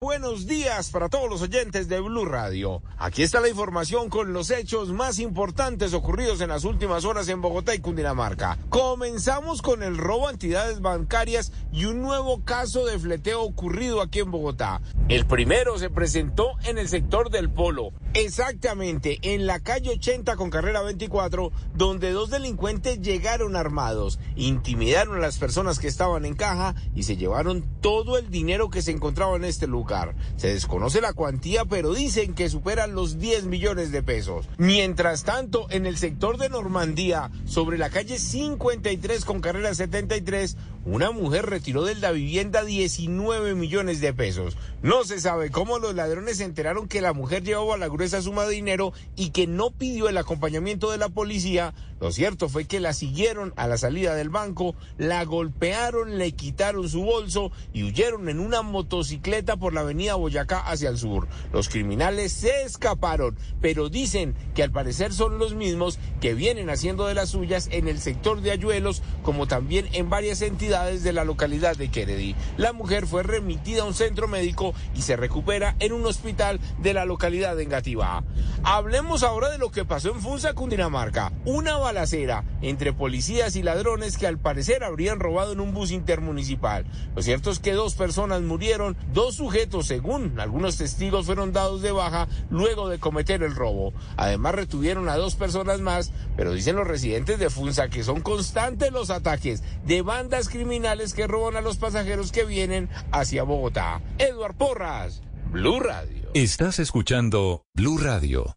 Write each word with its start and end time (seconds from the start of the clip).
Buenos 0.00 0.46
días 0.46 0.92
para 0.92 1.08
todos 1.08 1.28
los 1.28 1.42
oyentes 1.42 1.88
de 1.88 1.98
Blue 1.98 2.24
Radio. 2.24 2.84
Aquí 2.98 3.24
está 3.24 3.40
la 3.40 3.48
información 3.48 4.08
con 4.08 4.32
los 4.32 4.52
hechos 4.52 4.90
más 4.90 5.18
importantes 5.18 5.92
ocurridos 5.92 6.40
en 6.40 6.50
las 6.50 6.62
últimas 6.62 7.04
horas 7.04 7.28
en 7.28 7.40
Bogotá 7.40 7.74
y 7.74 7.80
Cundinamarca. 7.80 8.58
Comenzamos 8.68 9.60
con 9.60 9.82
el 9.82 9.98
robo 9.98 10.28
a 10.28 10.30
entidades 10.30 10.80
bancarias 10.80 11.50
y 11.72 11.86
un 11.86 12.00
nuevo 12.00 12.44
caso 12.44 12.86
de 12.86 12.96
fleteo 12.96 13.42
ocurrido 13.42 14.00
aquí 14.00 14.20
en 14.20 14.30
Bogotá. 14.30 14.80
El 15.08 15.26
primero 15.26 15.76
se 15.80 15.90
presentó 15.90 16.52
en 16.62 16.78
el 16.78 16.88
sector 16.88 17.30
del 17.30 17.50
Polo, 17.50 17.90
exactamente 18.14 19.18
en 19.22 19.46
la 19.46 19.60
calle 19.60 19.90
80 19.90 20.36
con 20.36 20.50
carrera 20.50 20.82
24, 20.82 21.52
donde 21.74 22.12
dos 22.12 22.30
delincuentes 22.30 23.00
llegaron 23.00 23.56
armados, 23.56 24.18
intimidaron 24.36 25.16
a 25.16 25.20
las 25.20 25.38
personas 25.38 25.78
que 25.78 25.88
estaban 25.88 26.24
en 26.24 26.34
caja 26.34 26.74
y 26.94 27.04
se 27.04 27.16
llevaron 27.16 27.64
todo 27.80 28.18
el 28.18 28.30
dinero 28.30 28.70
que 28.70 28.82
se 28.82 28.90
encontraba 28.90 29.36
en 29.36 29.44
este 29.44 29.66
lugar. 29.66 30.14
Se 30.36 30.48
desconoce 30.48 31.00
la 31.00 31.12
cuantía, 31.12 31.64
pero 31.64 31.94
dicen 31.94 32.34
que 32.34 32.48
superan 32.48 32.94
los 32.94 33.18
10 33.18 33.44
millones 33.44 33.92
de 33.92 34.02
pesos. 34.02 34.48
Mientras 34.58 35.24
tanto, 35.24 35.66
en 35.70 35.86
el 35.86 35.96
sector 35.96 36.38
de 36.38 36.48
Normandía, 36.48 37.30
sobre 37.44 37.78
la 37.78 37.90
calle 37.90 38.18
53 38.18 39.24
con 39.24 39.40
carrera 39.40 39.74
73, 39.74 40.56
una 40.90 41.10
mujer 41.10 41.44
retiró 41.44 41.84
de 41.84 41.94
la 41.96 42.12
vivienda 42.12 42.64
19 42.64 43.54
millones 43.54 44.00
de 44.00 44.14
pesos. 44.14 44.56
No 44.80 45.04
se 45.04 45.20
sabe 45.20 45.50
cómo 45.50 45.78
los 45.78 45.94
ladrones 45.94 46.38
se 46.38 46.44
enteraron 46.44 46.88
que 46.88 47.02
la 47.02 47.12
mujer 47.12 47.42
llevaba 47.42 47.76
la 47.76 47.88
gruesa 47.88 48.22
suma 48.22 48.46
de 48.46 48.54
dinero 48.54 48.94
y 49.14 49.30
que 49.30 49.46
no 49.46 49.70
pidió 49.70 50.08
el 50.08 50.16
acompañamiento 50.16 50.90
de 50.90 50.96
la 50.96 51.10
policía. 51.10 51.74
Lo 52.00 52.10
cierto 52.12 52.48
fue 52.48 52.64
que 52.64 52.80
la 52.80 52.94
siguieron 52.94 53.52
a 53.56 53.66
la 53.66 53.76
salida 53.76 54.14
del 54.14 54.30
banco, 54.30 54.76
la 54.96 55.24
golpearon, 55.24 56.16
le 56.16 56.32
quitaron 56.32 56.88
su 56.88 57.02
bolso 57.02 57.50
y 57.74 57.82
huyeron 57.82 58.28
en 58.28 58.38
una 58.38 58.62
motocicleta 58.62 59.56
por 59.56 59.74
la 59.74 59.80
avenida 59.80 60.14
Boyacá 60.14 60.60
hacia 60.60 60.88
el 60.88 60.96
sur. 60.96 61.26
Los 61.52 61.68
criminales 61.68 62.32
se 62.32 62.62
escaparon, 62.62 63.36
pero 63.60 63.88
dicen 63.88 64.34
que 64.54 64.62
al 64.62 64.70
parecer 64.70 65.12
son 65.12 65.38
los 65.38 65.54
mismos 65.54 65.98
que 66.20 66.34
vienen 66.34 66.70
haciendo 66.70 67.06
de 67.06 67.14
las 67.14 67.30
suyas 67.30 67.68
en 67.72 67.88
el 67.88 68.00
sector 68.00 68.40
de 68.40 68.52
Ayuelos, 68.52 69.02
como 69.22 69.48
también 69.48 69.88
en 69.92 70.08
varias 70.08 70.40
entidades 70.40 70.77
de 70.84 71.12
la 71.12 71.24
localidad 71.24 71.76
de 71.76 71.90
Kennedy. 71.90 72.36
La 72.56 72.72
mujer 72.72 73.06
fue 73.06 73.24
remitida 73.24 73.82
a 73.82 73.84
un 73.84 73.94
centro 73.94 74.28
médico 74.28 74.74
y 74.94 75.02
se 75.02 75.16
recupera 75.16 75.74
en 75.80 75.92
un 75.92 76.06
hospital 76.06 76.60
de 76.80 76.94
la 76.94 77.04
localidad 77.04 77.56
de 77.56 77.64
Engativá. 77.64 78.22
Hablemos 78.62 79.24
ahora 79.24 79.50
de 79.50 79.58
lo 79.58 79.70
que 79.70 79.84
pasó 79.84 80.10
en 80.10 80.20
Funza, 80.20 80.54
Cundinamarca. 80.54 81.32
Una 81.44 81.76
balacera 81.76 82.44
entre 82.62 82.92
policías 82.92 83.56
y 83.56 83.62
ladrones 83.62 84.18
que 84.18 84.26
al 84.26 84.38
parecer 84.38 84.84
habrían 84.84 85.18
robado 85.18 85.52
en 85.52 85.60
un 85.60 85.74
bus 85.74 85.90
intermunicipal. 85.90 86.86
Lo 87.16 87.22
cierto 87.22 87.50
es 87.50 87.58
que 87.58 87.72
dos 87.72 87.94
personas 87.94 88.42
murieron, 88.42 88.96
dos 89.12 89.34
sujetos, 89.34 89.86
según 89.86 90.38
algunos 90.38 90.76
testigos, 90.76 91.26
fueron 91.26 91.52
dados 91.52 91.82
de 91.82 91.92
baja 91.92 92.28
luego 92.50 92.88
de 92.88 93.00
cometer 93.00 93.42
el 93.42 93.54
robo. 93.54 93.92
Además 94.16 94.54
retuvieron 94.54 95.08
a 95.08 95.16
dos 95.16 95.34
personas 95.34 95.80
más, 95.80 96.12
pero 96.36 96.52
dicen 96.52 96.76
los 96.76 96.86
residentes 96.86 97.38
de 97.40 97.50
Funza 97.50 97.88
que 97.88 98.04
son 98.04 98.20
constantes 98.20 98.92
los 98.92 99.10
ataques 99.10 99.62
de 99.84 100.02
bandas 100.02 100.48
criminales 100.48 100.67
criminales 100.68 101.14
que 101.14 101.26
roban 101.26 101.56
a 101.56 101.62
los 101.62 101.78
pasajeros 101.78 102.30
que 102.30 102.44
vienen 102.44 102.90
hacia 103.10 103.42
Bogotá. 103.42 104.02
Eduard 104.18 104.54
Porras, 104.54 105.22
Blue 105.50 105.80
Radio. 105.80 106.28
Estás 106.34 106.78
escuchando 106.78 107.64
Blue 107.74 107.96
Radio. 107.96 108.54